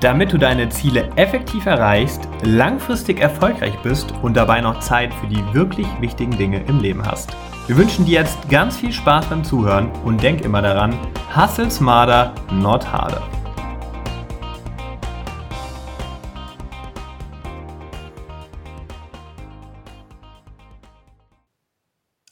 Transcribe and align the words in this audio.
Damit 0.00 0.32
du 0.32 0.38
deine 0.38 0.68
Ziele 0.68 1.10
effektiv 1.16 1.66
erreichst, 1.66 2.28
langfristig 2.42 3.18
erfolgreich 3.18 3.76
bist 3.82 4.12
und 4.22 4.36
dabei 4.36 4.60
noch 4.60 4.78
Zeit 4.78 5.12
für 5.12 5.26
die 5.26 5.42
wirklich 5.52 5.88
wichtigen 6.00 6.38
Dinge 6.38 6.64
im 6.66 6.78
Leben 6.78 7.04
hast. 7.04 7.30
Wir 7.66 7.76
wünschen 7.76 8.06
dir 8.06 8.20
jetzt 8.20 8.48
ganz 8.48 8.76
viel 8.76 8.92
Spaß 8.92 9.26
beim 9.26 9.42
Zuhören 9.42 9.90
und 10.04 10.22
denk 10.22 10.42
immer 10.42 10.62
daran, 10.62 10.96
hustle 11.34 11.68
smarter, 11.68 12.32
not 12.52 12.86
harder. 12.86 13.28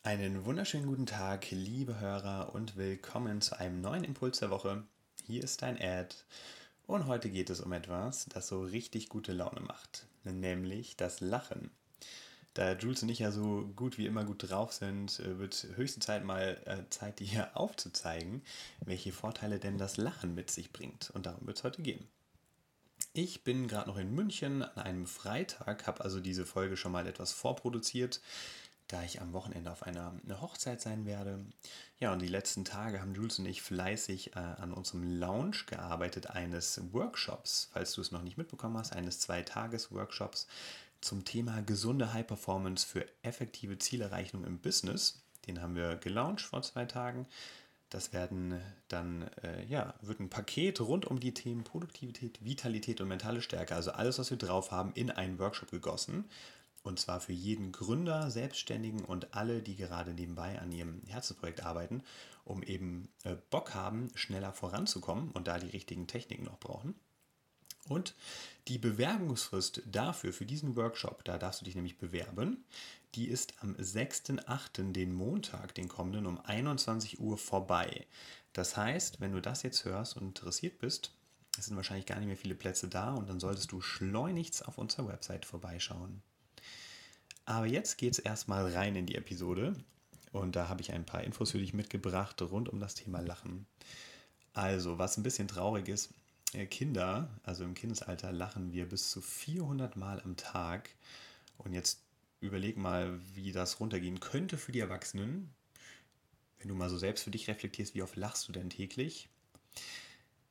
Einen 0.05 0.45
wunderschönen 0.45 0.87
guten 0.87 1.07
Tag, 1.07 1.51
liebe 1.51 1.99
Hörer, 1.99 2.55
und 2.55 2.77
willkommen 2.77 3.41
zu 3.41 3.59
einem 3.59 3.81
neuen 3.81 4.05
Impuls 4.05 4.39
der 4.39 4.51
Woche. 4.51 4.85
Hier 5.27 5.43
ist 5.43 5.63
dein 5.63 5.77
Ad. 5.83 6.15
Und 6.87 7.07
heute 7.07 7.31
geht 7.31 7.51
es 7.51 7.61
um 7.61 7.73
etwas, 7.73 8.27
das 8.27 8.47
so 8.47 8.63
richtig 8.63 9.09
gute 9.09 9.33
Laune 9.33 9.61
macht, 9.61 10.07
nämlich 10.23 10.97
das 10.97 11.21
Lachen. 11.21 11.71
Da 12.55 12.73
Jules 12.73 13.03
und 13.03 13.11
ich 13.11 13.19
ja 13.19 13.33
so 13.33 13.71
gut 13.77 13.99
wie 13.99 14.07
immer 14.07 14.25
gut 14.25 14.49
drauf 14.49 14.73
sind, 14.73 15.21
äh, 15.21 15.39
wird 15.39 15.67
höchste 15.75 16.01
Zeit 16.01 16.25
mal 16.25 16.57
äh, 16.65 16.89
Zeit, 16.89 17.19
dir 17.21 17.51
aufzuzeigen, 17.55 18.43
welche 18.85 19.13
Vorteile 19.13 19.59
denn 19.59 19.79
das 19.79 19.97
Lachen 19.97 20.35
mit 20.35 20.51
sich 20.51 20.73
bringt. 20.73 21.11
Und 21.11 21.27
darum 21.27 21.47
wird 21.47 21.59
es 21.59 21.65
heute 21.65 21.83
gehen. 21.83 22.07
Ich 23.13 23.45
bin 23.45 23.67
gerade 23.67 23.91
noch 23.91 23.99
in 23.99 24.15
München 24.15 24.63
an 24.63 24.79
einem 24.79 25.07
Freitag, 25.07 25.87
habe 25.87 26.05
also 26.05 26.21
diese 26.21 26.47
Folge 26.47 26.77
schon 26.77 26.93
mal 26.93 27.07
etwas 27.07 27.33
vorproduziert, 27.33 28.21
da 28.89 29.03
ich 29.03 29.21
am 29.21 29.33
Wochenende 29.33 29.71
auf 29.71 29.83
einer 29.83 30.15
Hochzeit 30.41 30.81
sein 30.81 31.07
werde. 31.07 31.45
Ja, 31.99 32.13
und 32.13 32.21
die 32.21 32.29
letzten 32.29 32.65
Tage 32.65 33.01
haben 33.01 33.15
Jules 33.15 33.39
und 33.39 33.47
ich 33.47 33.63
fleißig 33.63 34.37
äh, 34.37 34.39
an 34.39 34.73
unserem 34.73 35.19
Lounge 35.19 35.65
gearbeitet, 35.67 36.31
eines 36.31 36.81
Workshops, 36.93 37.69
falls 37.73 37.93
du 37.93 38.01
es 38.01 38.13
noch 38.13 38.23
nicht 38.23 38.37
mitbekommen 38.37 38.79
hast, 38.79 38.93
eines 38.93 39.21
Zwei-Tages-Workshops 39.21 40.47
zum 41.01 41.25
Thema 41.25 41.63
gesunde 41.63 42.13
High 42.13 42.27
Performance 42.27 42.87
für 42.87 43.07
effektive 43.23 43.79
Zielerreichung 43.79 44.45
im 44.45 44.59
Business. 44.59 45.23
Den 45.47 45.63
haben 45.63 45.75
wir 45.75 45.97
gelauncht 45.97 46.47
vor 46.47 46.63
zwei 46.63 46.85
Tagen. 46.85 47.27
Das 47.91 48.13
werden 48.13 48.61
dann, 48.89 49.31
äh, 49.43 49.65
ja, 49.67 49.95
wird 50.01 50.19
ein 50.19 50.29
Paket 50.29 50.81
rund 50.81 51.07
um 51.07 51.21
die 51.21 51.35
Themen 51.35 51.63
Produktivität, 51.63 52.45
Vitalität 52.45 53.01
und 53.01 53.09
mentale 53.09 53.41
Stärke, 53.41 53.77
also 53.77 53.93
alles, 53.93 54.19
was 54.19 54.31
wir 54.31 54.39
drauf 54.39 54.73
haben, 54.73 54.93
in 54.95 55.11
einen 55.11 55.39
Workshop 55.39 55.71
gegossen. 55.71 56.25
Und 56.87 57.01
zwar 57.01 57.21
für 57.21 57.33
jeden 57.33 57.73
Gründer, 57.73 58.31
Selbstständigen 58.31 59.05
und 59.05 59.35
alle, 59.35 59.61
die 59.61 59.75
gerade 59.75 60.15
nebenbei 60.15 60.61
an 60.61 60.71
ihrem 60.71 61.03
Herzensprojekt 61.09 61.65
arbeiten, 61.65 62.05
um 62.45 62.63
eben 62.63 63.09
äh, 63.25 63.35
Bock 63.51 63.75
haben, 63.75 64.13
schneller 64.15 64.53
voranzukommen 64.53 65.33
und 65.33 65.49
da 65.49 65.59
die 65.59 65.71
richtigen 65.71 66.07
Techniken 66.07 66.45
noch 66.45 66.61
brauchen. 66.61 66.95
Und 67.89 68.15
die 68.69 68.79
Bewerbungsfrist 68.79 69.83
dafür, 69.87 70.33
für 70.33 70.47
diesen 70.47 70.77
Workshop, 70.77 71.25
da 71.25 71.39
darfst 71.39 71.61
du 71.61 71.65
dich 71.65 71.75
nämlich 71.75 71.99
bewerben, 71.99 72.65
die 73.17 73.27
ist 73.27 73.55
am 73.63 73.75
6.8., 73.75 74.93
den 74.93 75.13
Montag, 75.13 75.75
den 75.75 75.89
kommenden, 75.89 76.27
um 76.27 76.41
21 76.41 77.19
Uhr 77.19 77.37
vorbei. 77.37 78.07
Das 78.53 78.77
heißt, 78.77 79.21
wenn 79.21 79.33
du 79.33 79.43
das 79.43 79.65
jetzt 79.65 79.85
hörst 79.85 80.17
und 80.17 80.23
interessiert 80.23 80.79
bist, 80.79 81.11
es 81.59 81.67
sind 81.67 81.75
wahrscheinlich 81.75 82.07
gar 82.07 82.19
nicht 82.21 82.29
mehr 82.29 82.37
viele 82.37 82.55
Plätze 82.55 82.87
da 82.87 83.13
und 83.15 83.29
dann 83.29 83.41
solltest 83.41 83.73
du 83.73 83.81
schleunigst 83.81 84.69
auf 84.69 84.79
unserer 84.79 85.09
Website 85.09 85.45
vorbeischauen. 85.45 86.23
Aber 87.47 87.67
jetzt 87.67 87.97
geht 87.97 88.13
es 88.13 88.19
erstmal 88.19 88.71
rein 88.73 88.97
in 88.97 89.07
die 89.07 89.15
Episode. 89.15 89.75
Und 90.33 90.57
da 90.57 90.69
habe 90.69 90.83
ich 90.83 90.93
ein 90.93 91.07
paar 91.07 91.23
Infos 91.25 91.53
für 91.53 91.59
dich 91.59 91.73
mitgebracht 91.73 92.43
rund 92.43 92.69
um 92.69 92.81
das 92.81 92.95
Thema 92.95 93.21
Lachen. 93.21 93.67
Also, 94.53 94.99
was 94.99 95.17
ein 95.17 95.23
bisschen 95.23 95.49
traurig 95.49 95.89
ist, 95.89 96.13
äh, 96.53 96.67
Kinder, 96.67 97.31
also 97.45 97.65
im 97.65 97.75
Kindesalter, 97.75 98.33
lachen 98.33 98.73
wir 98.73 98.89
bis 98.89 99.11
zu 99.11 99.23
400 99.23 99.97
Mal 99.97 100.21
am 100.23 100.37
Tag. 100.37 100.91
Und 101.57 101.73
jetzt 101.73 102.01
überleg 102.41 102.77
mal, 102.77 103.19
wie 103.35 103.53
das 103.53 103.79
runtergehen 103.81 104.19
könnte 104.21 104.59
für 104.59 104.73
die 104.73 104.81
Erwachsenen. 104.81 105.55
Wenn 106.59 106.69
du 106.69 106.75
mal 106.75 106.91
so 106.91 106.99
selbst 106.99 107.23
für 107.23 107.31
dich 107.31 107.49
reflektierst, 107.49 107.95
wie 107.95 108.03
oft 108.03 108.17
lachst 108.17 108.49
du 108.49 108.53
denn 108.53 108.71
täglich? 108.71 109.29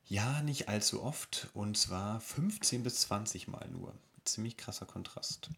Ja, 0.08 0.42
nicht 0.42 0.68
allzu 0.68 1.02
oft. 1.02 1.48
Und 1.52 1.76
zwar 1.76 2.20
15 2.20 2.82
bis 2.82 3.00
20 3.00 3.48
Mal 3.48 3.68
nur. 3.68 3.94
Ziemlich 4.24 4.56
krasser 4.56 4.86
Kontrast. 4.86 5.50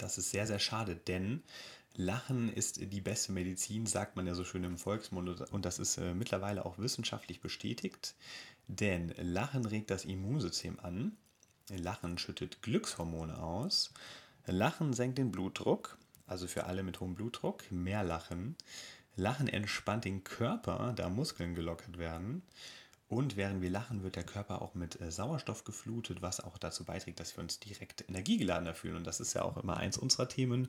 Das 0.00 0.16
ist 0.16 0.30
sehr, 0.30 0.46
sehr 0.46 0.58
schade, 0.58 0.96
denn 0.96 1.42
Lachen 1.94 2.50
ist 2.52 2.80
die 2.80 3.00
beste 3.00 3.32
Medizin, 3.32 3.84
sagt 3.84 4.16
man 4.16 4.26
ja 4.26 4.34
so 4.34 4.44
schön 4.44 4.64
im 4.64 4.78
Volksmund 4.78 5.40
und 5.52 5.64
das 5.64 5.78
ist 5.78 5.98
äh, 5.98 6.14
mittlerweile 6.14 6.64
auch 6.64 6.78
wissenschaftlich 6.78 7.40
bestätigt, 7.40 8.14
denn 8.68 9.12
Lachen 9.18 9.66
regt 9.66 9.90
das 9.90 10.06
Immunsystem 10.06 10.80
an, 10.80 11.16
Lachen 11.68 12.16
schüttet 12.16 12.62
Glückshormone 12.62 13.42
aus, 13.42 13.92
Lachen 14.46 14.94
senkt 14.94 15.18
den 15.18 15.30
Blutdruck, 15.30 15.98
also 16.26 16.46
für 16.46 16.64
alle 16.64 16.82
mit 16.82 17.00
hohem 17.00 17.14
Blutdruck, 17.14 17.70
mehr 17.70 18.02
Lachen. 18.04 18.56
Lachen 19.16 19.48
entspannt 19.48 20.04
den 20.04 20.24
Körper, 20.24 20.94
da 20.96 21.08
Muskeln 21.08 21.54
gelockert 21.54 21.98
werden. 21.98 22.42
Und 23.10 23.34
während 23.34 23.60
wir 23.60 23.70
lachen, 23.70 24.04
wird 24.04 24.14
der 24.14 24.22
Körper 24.22 24.62
auch 24.62 24.76
mit 24.76 25.00
äh, 25.00 25.10
Sauerstoff 25.10 25.64
geflutet, 25.64 26.22
was 26.22 26.38
auch 26.38 26.56
dazu 26.58 26.84
beiträgt, 26.84 27.18
dass 27.18 27.36
wir 27.36 27.42
uns 27.42 27.58
direkt 27.58 28.08
energiegeladener 28.08 28.72
fühlen. 28.72 28.94
Und 28.94 29.04
das 29.04 29.18
ist 29.18 29.34
ja 29.34 29.42
auch 29.42 29.56
immer 29.56 29.78
eins 29.78 29.98
unserer 29.98 30.28
Themen, 30.28 30.68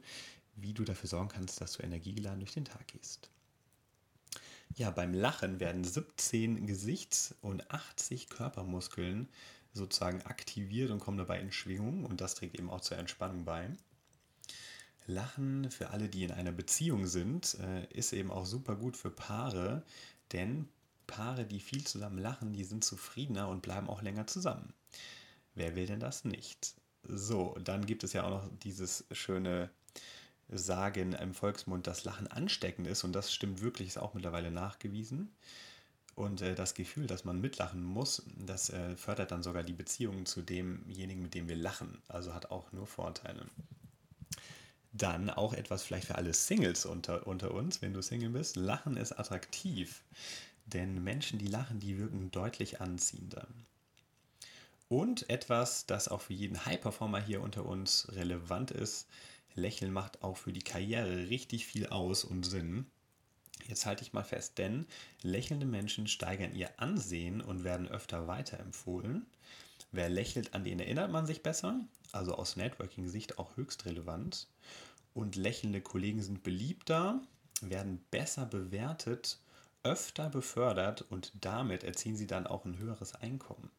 wie 0.56 0.74
du 0.74 0.84
dafür 0.84 1.08
sorgen 1.08 1.30
kannst, 1.30 1.62
dass 1.62 1.74
du 1.74 1.84
energiegeladen 1.84 2.40
durch 2.40 2.56
den 2.56 2.66
Tag 2.66 2.88
gehst. 2.88 3.30
Ja, 4.76 4.90
beim 4.90 5.14
Lachen 5.14 5.60
werden 5.60 5.84
17 5.84 6.66
Gesichts- 6.66 7.36
und 7.42 7.70
80 7.70 8.30
Körpermuskeln 8.30 9.30
sozusagen 9.74 10.24
aktiviert 10.24 10.90
und 10.90 11.00
kommen 11.00 11.20
dabei 11.20 11.40
in 11.40 11.52
Schwingung 11.52 12.06
und 12.06 12.22
das 12.22 12.34
trägt 12.34 12.58
eben 12.58 12.72
auch 12.72 12.82
zur 12.82 12.98
Entspannung 12.98 13.46
bei. 13.46 13.70
Lachen 15.06 15.70
für 15.70 15.92
alle, 15.92 16.10
die 16.10 16.24
in 16.24 16.32
einer 16.32 16.52
Beziehung 16.52 17.06
sind, 17.06 17.60
äh, 17.60 17.86
ist 17.94 18.14
eben 18.14 18.32
auch 18.32 18.48
super 18.48 18.76
gut 18.76 18.98
für 18.98 19.12
Paare, 19.12 19.84
denn 20.32 20.68
Paare, 21.12 21.46
die 21.46 21.60
viel 21.60 21.84
zusammen 21.84 22.18
lachen, 22.18 22.54
die 22.54 22.64
sind 22.64 22.86
zufriedener 22.86 23.50
und 23.50 23.62
bleiben 23.62 23.90
auch 23.90 24.02
länger 24.02 24.28
zusammen. 24.28 24.74
Wer 25.54 25.76
will 25.76 25.86
denn 25.86 26.00
das 26.00 26.24
nicht? 26.24 26.74
So, 27.04 27.58
dann 27.62 27.86
gibt 27.86 28.04
es 28.04 28.14
ja 28.14 28.24
auch 28.24 28.30
noch 28.30 28.50
dieses 28.64 29.06
schöne 29.12 29.70
Sagen 30.48 31.14
im 31.14 31.34
Volksmund, 31.34 31.86
dass 31.88 32.06
Lachen 32.06 32.28
ansteckend 32.28 32.88
ist 32.88 33.04
und 33.04 33.14
das 33.14 33.34
stimmt 33.34 33.62
wirklich, 33.62 33.90
ist 33.90 33.98
auch 33.98 34.14
mittlerweile 34.14 34.52
nachgewiesen. 34.52 35.30
Und 36.16 36.42
äh, 36.42 36.56
das 36.56 36.74
Gefühl, 36.74 37.08
dass 37.08 37.26
man 37.26 37.40
mitlachen 37.40 37.84
muss, 37.84 38.24
das 38.38 38.70
äh, 38.70 38.96
fördert 38.96 39.32
dann 39.32 39.44
sogar 39.44 39.64
die 39.64 39.74
Beziehung 39.74 40.26
zu 40.26 40.42
demjenigen, 40.42 41.24
mit 41.24 41.34
dem 41.34 41.48
wir 41.48 41.56
lachen. 41.56 42.02
Also 42.08 42.34
hat 42.34 42.52
auch 42.52 42.72
nur 42.72 42.86
Vorteile. 42.86 43.46
Dann 44.94 45.30
auch 45.30 45.54
etwas 45.54 45.84
vielleicht 45.84 46.08
für 46.08 46.16
alle 46.16 46.34
Singles 46.34 46.86
unter, 46.86 47.26
unter 47.28 47.54
uns, 47.54 47.82
wenn 47.82 47.94
du 47.94 48.02
Single 48.02 48.32
bist. 48.32 48.58
Lachen 48.58 48.98
ist 48.98 49.14
attraktiv. 49.14 50.04
Denn 50.74 51.04
Menschen, 51.04 51.40
die 51.40 51.48
lachen, 51.48 51.80
die 51.80 51.98
wirken 51.98 52.32
deutlich 52.32 52.82
anziehender. 52.82 53.48
Und 54.88 55.30
etwas, 55.30 55.86
das 55.86 56.08
auch 56.08 56.22
für 56.22 56.34
jeden 56.34 56.66
High-Performer 56.66 57.22
hier 57.22 57.42
unter 57.42 57.66
uns 57.66 58.08
relevant 58.12 58.72
ist, 58.72 59.08
Lächeln 59.56 59.92
macht 59.92 60.24
auch 60.24 60.38
für 60.38 60.54
die 60.54 60.62
Karriere 60.62 61.30
richtig 61.30 61.66
viel 61.66 61.88
aus 61.88 62.24
und 62.24 62.44
Sinn. 62.44 62.86
Jetzt 63.68 63.86
halte 63.86 64.04
ich 64.04 64.14
mal 64.14 64.24
fest, 64.24 64.58
denn 64.58 64.86
lächelnde 65.22 65.66
Menschen 65.66 66.08
steigern 66.08 66.56
ihr 66.56 66.80
Ansehen 66.80 67.42
und 67.42 67.64
werden 67.64 67.88
öfter 67.88 68.28
weiterempfohlen. 68.28 69.26
Wer 69.92 70.10
lächelt, 70.10 70.54
an 70.54 70.64
den 70.64 70.80
erinnert 70.80 71.12
man 71.12 71.26
sich 71.26 71.44
besser, 71.44 71.80
also 72.12 72.36
aus 72.36 72.56
Networking-Sicht 72.56 73.40
auch 73.40 73.58
höchst 73.58 73.86
relevant. 73.86 74.48
Und 75.14 75.36
lächelnde 75.36 75.82
Kollegen 75.82 76.22
sind 76.22 76.44
beliebter, 76.44 77.22
werden 77.62 78.04
besser 78.10 78.46
bewertet 78.46 79.40
öfter 79.84 80.30
befördert 80.30 81.02
und 81.02 81.32
damit 81.42 81.84
erzielen 81.84 82.16
sie 82.16 82.28
dann 82.28 82.48
auch 82.48 82.66
ein 82.66 82.78
höheres 82.78 83.16
Einkommen. 83.16 83.72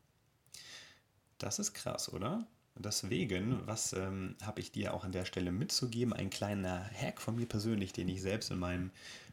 Das 1.38 1.58
ist 1.58 1.74
krass, 1.74 2.12
oder? 2.12 2.46
Deswegen, 2.74 3.66
was 3.66 3.92
ähm, 3.92 4.36
habe 4.42 4.60
ich 4.60 4.72
dir 4.72 4.94
auch 4.94 5.04
an 5.04 5.12
der 5.12 5.24
Stelle 5.24 5.52
mitzugeben? 5.52 6.12
Ein 6.12 6.30
kleiner 6.30 6.88
Hack 6.94 7.20
von 7.20 7.36
mir 7.36 7.46
persönlich, 7.46 7.92
den 7.92 8.08
ich 8.08 8.22
selbst 8.22 8.50
in 8.50 8.58
meinem 8.58 8.90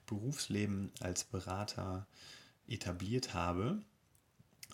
Berufsleben 0.08 0.92
als 1.00 1.24
Berater 1.24 2.06
etabliert 2.68 3.34
habe. 3.34 3.82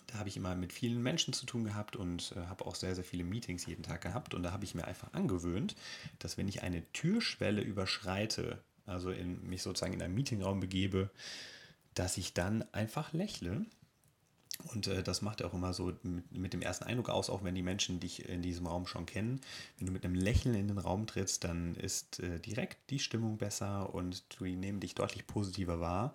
Da 0.08 0.18
habe 0.18 0.28
ich 0.28 0.36
immer 0.36 0.54
mit 0.54 0.72
vielen 0.72 1.02
Menschen 1.02 1.32
zu 1.32 1.46
tun 1.46 1.64
gehabt 1.64 1.96
und 1.96 2.32
äh, 2.36 2.46
habe 2.46 2.66
auch 2.66 2.74
sehr, 2.74 2.94
sehr 2.94 3.04
viele 3.04 3.24
Meetings 3.24 3.66
jeden 3.66 3.82
Tag 3.82 4.00
gehabt. 4.00 4.34
Und 4.34 4.42
da 4.42 4.52
habe 4.52 4.64
ich 4.64 4.74
mir 4.74 4.86
einfach 4.86 5.12
angewöhnt, 5.12 5.76
dass 6.18 6.36
wenn 6.36 6.48
ich 6.48 6.62
eine 6.62 6.90
Türschwelle 6.92 7.62
überschreite, 7.62 8.62
also 8.84 9.10
in, 9.10 9.42
mich 9.48 9.62
sozusagen 9.62 9.94
in 9.94 10.02
einen 10.02 10.14
Meetingraum 10.14 10.60
begebe, 10.60 11.10
dass 11.96 12.16
ich 12.16 12.34
dann 12.34 12.64
einfach 12.72 13.12
lächle. 13.12 13.66
Und 14.72 14.86
äh, 14.86 15.02
das 15.02 15.22
macht 15.22 15.42
auch 15.42 15.52
immer 15.52 15.72
so 15.72 15.92
mit, 16.02 16.32
mit, 16.32 16.52
dem 16.52 16.62
ersten 16.62 16.84
Eindruck 16.84 17.10
aus, 17.10 17.28
auch 17.28 17.44
wenn 17.44 17.54
die 17.54 17.62
Menschen 17.62 18.00
dich 18.00 18.28
in 18.28 18.42
diesem 18.42 18.66
Raum 18.66 18.86
schon 18.86 19.06
kennen. 19.06 19.40
Wenn 19.78 19.86
du 19.86 19.92
mit 19.92 20.04
einem 20.04 20.14
Lächeln 20.14 20.54
in 20.54 20.68
den 20.68 20.78
Raum 20.78 21.06
trittst, 21.06 21.44
dann 21.44 21.74
ist 21.74 22.20
äh, 22.20 22.38
direkt 22.38 22.90
die 22.90 22.98
Stimmung 22.98 23.38
besser 23.38 23.92
und 23.92 24.24
die 24.40 24.56
nehmen 24.56 24.80
dich 24.80 24.94
deutlich 24.94 25.26
positiver 25.26 25.80
wahr. 25.80 26.14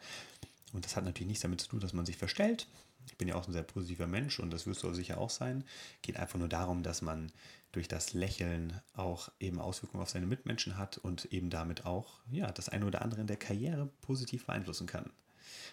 Und 0.74 0.86
das 0.86 0.96
hat 0.96 1.04
natürlich 1.04 1.28
nichts 1.28 1.42
damit 1.42 1.62
zu 1.62 1.68
tun, 1.68 1.82
dass 1.82 1.94
man 1.94 2.06
sich 2.06 2.18
verstellt. 2.18 2.68
Ich 3.08 3.18
bin 3.18 3.28
ja 3.28 3.36
auch 3.36 3.48
ein 3.48 3.54
sehr 3.54 3.64
positiver 3.64 4.08
Mensch 4.08 4.40
und 4.40 4.52
das 4.52 4.66
wirst 4.68 4.84
du 4.84 4.94
sicher 4.94 5.18
auch 5.18 5.30
sein. 5.30 5.64
Geht 6.02 6.18
einfach 6.18 6.40
nur 6.40 6.48
darum, 6.48 6.84
dass 6.84 7.02
man 7.02 7.32
durch 7.72 7.88
das 7.88 8.14
Lächeln 8.14 8.80
auch 8.94 9.30
eben 9.40 9.60
Auswirkungen 9.60 10.04
auf 10.04 10.10
seine 10.10 10.28
Mitmenschen 10.28 10.78
hat 10.78 10.98
und 10.98 11.26
eben 11.26 11.50
damit 11.50 11.86
auch 11.86 12.20
ja, 12.32 12.52
das 12.52 12.70
eine 12.70 12.86
oder 12.86 13.02
andere 13.02 13.22
in 13.22 13.28
der 13.28 13.38
Karriere 13.38 13.90
positiv 14.02 14.46
beeinflussen 14.46 14.88
kann. 14.88 15.12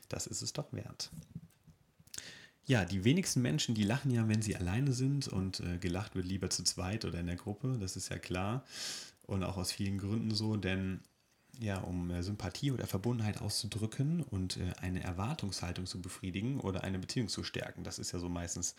Das 0.09 0.27
ist 0.27 0.43
es 0.43 0.53
doch 0.53 0.73
wert. 0.73 1.11
Ja, 2.67 2.85
die 2.85 3.05
wenigsten 3.05 3.41
Menschen, 3.41 3.75
die 3.75 3.85
lachen 3.85 4.11
ja, 4.11 4.29
wenn 4.29 4.43
sie 4.43 4.55
alleine 4.55 4.93
sind 4.93 5.27
und 5.27 5.61
äh, 5.61 5.79
gelacht 5.79 6.15
wird 6.15 6.27
lieber 6.27 6.51
zu 6.51 6.65
zweit 6.65 7.07
oder 7.07 7.19
in 7.19 7.27
der 7.27 7.37
Gruppe, 7.37 7.79
das 7.81 7.97
ist 7.97 8.11
ja 8.11 8.19
klar 8.19 8.65
und 9.27 9.43
auch 9.43 9.57
aus 9.57 9.73
vielen 9.73 9.99
Gründen 9.99 10.35
so, 10.35 10.57
denn 10.57 11.01
ja, 11.59 11.79
um 11.79 12.11
äh, 12.11 12.23
Sympathie 12.23 12.71
oder 12.71 12.87
Verbundenheit 12.87 13.41
auszudrücken 13.41 14.23
und 14.23 14.59
äh, 14.59 14.73
eine 14.81 15.03
Erwartungshaltung 15.03 15.87
zu 15.87 16.01
befriedigen 16.01 16.61
oder 16.61 16.85
eine 16.85 16.99
Beziehung 16.99 17.29
zu 17.29 17.43
stärken. 17.43 17.85
Das 17.85 17.99
ist 17.99 18.13
ja 18.13 18.19
so 18.19 18.29
meistens 18.29 18.75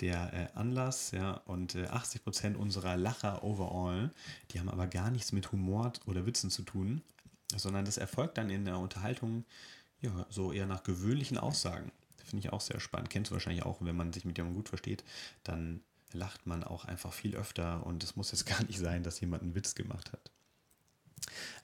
der 0.00 0.32
äh, 0.32 0.58
Anlass, 0.58 1.10
ja, 1.10 1.32
und 1.46 1.74
äh, 1.74 1.86
80% 1.86 2.54
unserer 2.54 2.96
Lacher 2.96 3.42
overall, 3.42 4.12
die 4.50 4.60
haben 4.60 4.68
aber 4.68 4.86
gar 4.86 5.10
nichts 5.10 5.32
mit 5.32 5.52
Humor 5.52 5.92
oder 6.06 6.26
Witzen 6.26 6.50
zu 6.50 6.62
tun, 6.62 7.02
sondern 7.56 7.84
das 7.84 7.96
erfolgt 7.96 8.38
dann 8.38 8.50
in 8.50 8.64
der 8.64 8.78
Unterhaltung 8.78 9.44
ja, 10.00 10.26
so 10.30 10.52
eher 10.52 10.66
nach 10.66 10.82
gewöhnlichen 10.82 11.38
Aussagen. 11.38 11.92
Finde 12.24 12.44
ich 12.44 12.52
auch 12.52 12.60
sehr 12.60 12.80
spannend. 12.80 13.10
Kennst 13.10 13.30
du 13.30 13.34
wahrscheinlich 13.34 13.64
auch, 13.64 13.78
wenn 13.80 13.96
man 13.96 14.12
sich 14.12 14.24
mit 14.24 14.36
jemandem 14.36 14.56
gut 14.56 14.68
versteht, 14.68 15.04
dann 15.44 15.82
lacht 16.12 16.46
man 16.46 16.64
auch 16.64 16.84
einfach 16.84 17.12
viel 17.12 17.36
öfter 17.36 17.84
und 17.86 18.02
es 18.02 18.16
muss 18.16 18.32
jetzt 18.32 18.46
gar 18.46 18.62
nicht 18.64 18.78
sein, 18.78 19.02
dass 19.02 19.20
jemand 19.20 19.42
einen 19.42 19.54
Witz 19.54 19.74
gemacht 19.74 20.12
hat. 20.12 20.30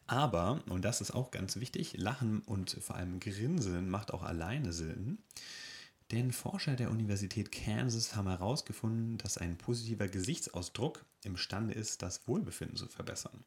Aber, 0.06 0.62
und 0.68 0.84
das 0.84 1.00
ist 1.00 1.12
auch 1.12 1.30
ganz 1.30 1.56
wichtig, 1.56 1.94
Lachen 1.96 2.40
und 2.40 2.70
vor 2.80 2.96
allem 2.96 3.20
Grinsen 3.20 3.88
macht 3.88 4.12
auch 4.12 4.22
alleine 4.22 4.72
Sinn. 4.72 5.18
Denn 6.10 6.32
Forscher 6.32 6.76
der 6.76 6.90
Universität 6.90 7.50
Kansas 7.52 8.14
haben 8.14 8.28
herausgefunden, 8.28 9.16
dass 9.18 9.38
ein 9.38 9.56
positiver 9.56 10.08
Gesichtsausdruck 10.08 11.04
imstande 11.24 11.72
ist, 11.72 12.02
das 12.02 12.26
Wohlbefinden 12.28 12.76
zu 12.76 12.86
verbessern. 12.88 13.44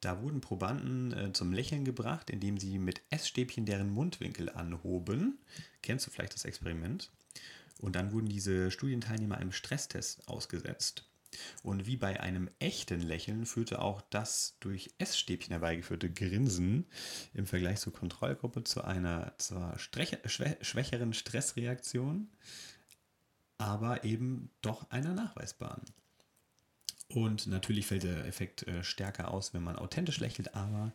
Da 0.00 0.22
wurden 0.22 0.40
Probanden 0.40 1.12
äh, 1.12 1.32
zum 1.32 1.52
Lächeln 1.52 1.84
gebracht, 1.84 2.30
indem 2.30 2.58
sie 2.58 2.78
mit 2.78 3.02
Essstäbchen 3.10 3.66
deren 3.66 3.90
Mundwinkel 3.90 4.48
anhoben. 4.48 5.38
Kennst 5.82 6.06
du 6.06 6.10
vielleicht 6.10 6.34
das 6.34 6.44
Experiment? 6.44 7.10
Und 7.78 7.96
dann 7.96 8.12
wurden 8.12 8.28
diese 8.28 8.70
Studienteilnehmer 8.70 9.38
einem 9.38 9.52
Stresstest 9.52 10.28
ausgesetzt. 10.28 11.04
Und 11.62 11.86
wie 11.86 11.96
bei 11.96 12.20
einem 12.20 12.50
echten 12.58 13.00
Lächeln 13.00 13.46
führte 13.46 13.80
auch 13.80 14.02
das 14.10 14.56
durch 14.60 14.90
Essstäbchen 14.98 15.52
herbeigeführte 15.52 16.10
Grinsen 16.10 16.86
im 17.34 17.46
Vergleich 17.46 17.78
zur 17.78 17.92
Kontrollgruppe 17.92 18.64
zu 18.64 18.82
einer 18.82 19.32
zwar 19.38 19.78
schwächeren 19.78 21.12
Stressreaktion, 21.12 22.28
aber 23.58 24.04
eben 24.04 24.50
doch 24.60 24.90
einer 24.90 25.14
nachweisbaren. 25.14 25.84
Und 27.12 27.48
natürlich 27.48 27.86
fällt 27.86 28.04
der 28.04 28.24
Effekt 28.26 28.66
äh, 28.68 28.84
stärker 28.84 29.32
aus, 29.32 29.52
wenn 29.52 29.64
man 29.64 29.76
authentisch 29.76 30.20
lächelt, 30.20 30.54
aber 30.54 30.92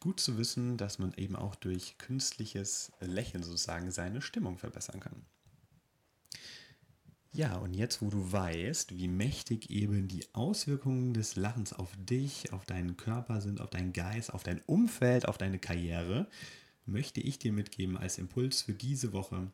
gut 0.00 0.18
zu 0.18 0.38
wissen, 0.38 0.78
dass 0.78 0.98
man 0.98 1.12
eben 1.14 1.36
auch 1.36 1.54
durch 1.54 1.98
künstliches 1.98 2.90
Lächeln 3.00 3.42
sozusagen 3.42 3.90
seine 3.90 4.22
Stimmung 4.22 4.56
verbessern 4.56 5.00
kann. 5.00 5.26
Ja, 7.32 7.58
und 7.58 7.74
jetzt, 7.74 8.00
wo 8.00 8.08
du 8.08 8.32
weißt, 8.32 8.96
wie 8.96 9.08
mächtig 9.08 9.68
eben 9.70 10.08
die 10.08 10.24
Auswirkungen 10.32 11.12
des 11.12 11.36
Lachens 11.36 11.74
auf 11.74 11.90
dich, 11.98 12.52
auf 12.54 12.64
deinen 12.64 12.96
Körper 12.96 13.42
sind, 13.42 13.60
auf 13.60 13.68
deinen 13.68 13.92
Geist, 13.92 14.32
auf 14.32 14.42
dein 14.42 14.62
Umfeld, 14.62 15.28
auf 15.28 15.36
deine 15.36 15.58
Karriere, 15.58 16.26
möchte 16.86 17.20
ich 17.20 17.38
dir 17.38 17.52
mitgeben 17.52 17.98
als 17.98 18.16
Impuls 18.16 18.62
für 18.62 18.72
diese 18.72 19.12
Woche, 19.12 19.52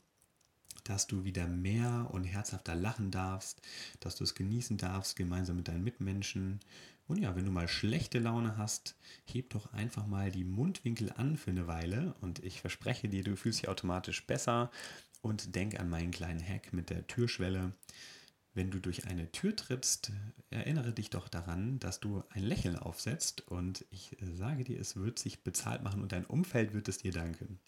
dass 0.85 1.07
du 1.07 1.25
wieder 1.25 1.47
mehr 1.47 2.09
und 2.13 2.25
herzhafter 2.25 2.75
lachen 2.75 3.11
darfst, 3.11 3.61
dass 4.01 4.17
du 4.17 4.25
es 4.25 4.35
genießen 4.35 4.77
darfst, 4.77 5.17
gemeinsam 5.17 5.57
mit 5.57 5.69
deinen 5.69 5.85
Mitmenschen. 5.85 6.61
Und 7.07 7.19
ja, 7.19 7.35
wenn 7.37 7.45
du 7.45 7.51
mal 7.51 7.69
schlechte 7.69 8.19
Laune 8.19 8.57
hast, 8.57 8.97
heb 9.25 9.51
doch 9.51 9.73
einfach 9.73 10.07
mal 10.07 10.31
die 10.31 10.45
Mundwinkel 10.45 11.13
an 11.17 11.37
für 11.37 11.51
eine 11.51 11.67
Weile 11.67 12.15
und 12.21 12.43
ich 12.45 12.61
verspreche 12.61 13.09
dir, 13.09 13.25
du 13.25 13.37
fühlst 13.37 13.63
dich 13.63 13.69
automatisch 13.69 14.27
besser 14.27 14.71
und 15.21 15.55
denk 15.55 15.79
an 15.81 15.91
meinen 15.91 16.11
kleinen 16.13 16.47
Hack 16.47 16.73
mit 16.73 16.91
der 16.91 17.07
Türschwelle. 17.07 17.73
Wenn 18.55 18.71
du 18.71 18.79
durch 18.79 19.07
eine 19.07 19.33
Tür 19.33 19.57
trittst, 19.57 20.13
erinnere 20.51 20.93
dich 20.93 21.11
doch 21.11 21.29
daran, 21.29 21.81
dass 21.81 21.99
du 21.99 22.23
ein 22.31 22.45
Lächeln 22.45 22.79
aufsetzt 22.79 23.41
und 23.49 23.85
ich 23.91 24.17
sage 24.21 24.63
dir, 24.63 24.79
es 24.79 24.97
wird 24.97 25.19
sich 25.19 25.43
bezahlt 25.43 25.83
machen 25.83 26.03
und 26.03 26.13
dein 26.13 26.25
Umfeld 26.25 26.73
wird 26.73 26.89
es 26.89 26.99
dir 26.99 27.11
danken. 27.11 27.59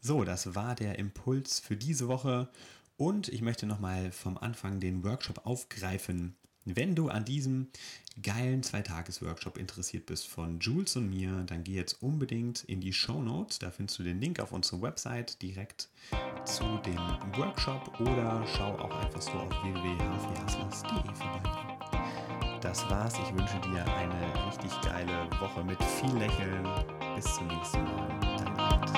So, 0.00 0.24
das 0.24 0.54
war 0.54 0.74
der 0.74 0.98
Impuls 0.98 1.58
für 1.60 1.76
diese 1.76 2.08
Woche 2.08 2.48
und 2.96 3.28
ich 3.28 3.42
möchte 3.42 3.66
nochmal 3.66 4.12
vom 4.12 4.38
Anfang 4.38 4.80
den 4.80 5.04
Workshop 5.04 5.46
aufgreifen, 5.46 6.36
wenn 6.66 6.96
du 6.96 7.08
an 7.08 7.24
diesem 7.24 7.68
geilen 8.20 8.62
Zweitages-Workshop 8.62 9.56
interessiert 9.56 10.06
bist 10.06 10.26
von 10.26 10.58
Jules 10.58 10.96
und 10.96 11.08
mir, 11.08 11.44
dann 11.46 11.62
geh 11.62 11.74
jetzt 11.74 12.02
unbedingt 12.02 12.64
in 12.64 12.80
die 12.80 12.92
Show 12.92 13.22
Notes. 13.22 13.60
Da 13.60 13.70
findest 13.70 14.00
du 14.00 14.02
den 14.02 14.20
Link 14.20 14.40
auf 14.40 14.50
unsere 14.50 14.82
Website 14.82 15.40
direkt 15.42 15.88
zu 16.44 16.64
dem 16.78 16.98
Workshop 17.36 18.00
oder 18.00 18.44
schau 18.56 18.76
auch 18.78 18.96
einfach 18.96 19.22
so 19.22 19.30
auf 19.32 19.50
www.hfhustlers.de 19.62 21.14
vorbei. 21.14 21.65
Das 22.66 22.82
war's. 22.90 23.14
Ich 23.22 23.32
wünsche 23.32 23.60
dir 23.60 23.84
eine 23.94 24.44
richtig 24.44 24.72
geile 24.80 25.30
Woche 25.40 25.62
mit 25.62 25.80
viel 25.84 26.18
Lächeln. 26.18 26.68
Bis 27.14 27.32
zum 27.32 27.46
nächsten 27.46 27.84
Mal. 27.84 28.08
Dein 28.38 28.58
Art. 28.58 28.90